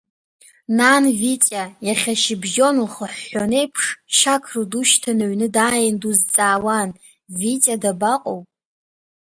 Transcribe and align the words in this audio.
Нан, 0.77 1.03
Витиа, 1.19 1.65
иахьа, 1.87 2.13
ашьыбжьон 2.17 2.75
лхыҳәҳәоны 2.85 3.57
еиԥш, 3.61 3.83
Шьақро 4.17 4.61
душьҭаны 4.71 5.23
аҩны 5.27 5.47
дааин, 5.55 5.95
дузҵаауан, 6.01 6.89
Витиа 7.41 7.75
дабаҟоу? 7.83 8.39